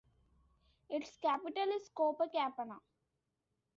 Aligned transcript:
Its 0.89 1.15
capital 1.21 1.69
is 1.75 1.91
Copacabana. 1.95 2.79